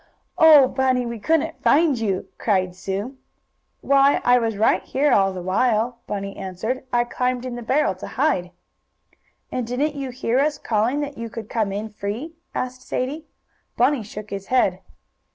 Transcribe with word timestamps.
"Oh, 0.39 0.67
Bunny, 0.67 1.05
we 1.05 1.19
couldn't 1.19 1.61
find 1.61 1.99
you!" 1.99 2.27
cried 2.39 2.75
Sue. 2.75 3.17
"Why, 3.81 4.19
I 4.25 4.39
was 4.39 4.57
right 4.57 4.81
here 4.81 5.11
all 5.11 5.31
the 5.31 5.43
while," 5.43 5.99
Bunny 6.07 6.35
answered. 6.35 6.87
"I 6.91 7.03
climbed 7.03 7.45
in 7.45 7.55
the 7.55 7.61
barrel 7.61 7.93
to 7.93 8.07
hide." 8.07 8.49
"And 9.51 9.67
didn't 9.67 9.93
you 9.93 10.09
hear 10.09 10.39
us 10.39 10.57
calling 10.57 11.01
that 11.01 11.19
you 11.19 11.29
could 11.29 11.51
come 11.51 11.71
in 11.71 11.89
free?" 11.89 12.33
asked 12.55 12.81
Sadie. 12.81 13.27
Bunny 13.77 14.01
shook 14.01 14.31
his 14.31 14.47
head. 14.47 14.81